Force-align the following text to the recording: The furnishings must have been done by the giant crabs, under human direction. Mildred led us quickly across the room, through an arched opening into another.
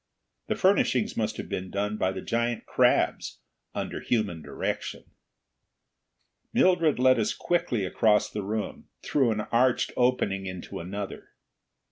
The 0.47 0.55
furnishings 0.55 1.15
must 1.15 1.37
have 1.37 1.47
been 1.47 1.69
done 1.69 1.95
by 1.97 2.11
the 2.11 2.23
giant 2.23 2.65
crabs, 2.65 3.37
under 3.75 3.99
human 4.01 4.41
direction. 4.41 5.03
Mildred 6.51 6.97
led 6.97 7.19
us 7.19 7.35
quickly 7.35 7.85
across 7.85 8.27
the 8.27 8.41
room, 8.41 8.87
through 9.03 9.29
an 9.29 9.41
arched 9.41 9.91
opening 9.95 10.47
into 10.47 10.79
another. 10.79 11.29